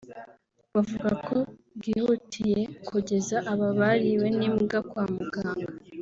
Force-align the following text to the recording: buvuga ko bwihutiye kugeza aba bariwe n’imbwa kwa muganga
buvuga 0.73 1.11
ko 1.27 1.37
bwihutiye 1.77 2.61
kugeza 2.87 3.37
aba 3.51 3.67
bariwe 3.79 4.27
n’imbwa 4.37 4.79
kwa 4.89 5.03
muganga 5.15 5.65